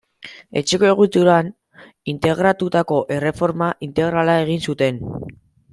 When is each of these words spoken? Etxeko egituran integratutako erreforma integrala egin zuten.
Etxeko 0.61 0.87
egituran 0.93 1.51
integratutako 2.15 2.99
erreforma 3.19 3.73
integrala 3.91 4.41
egin 4.47 4.69
zuten. 4.71 5.01